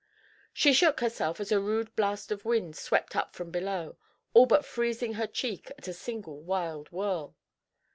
[0.51, 3.97] She shook herself as a rude blast of wind swept up from below,
[4.33, 7.35] all but freezing her cheek at a single wild whirl.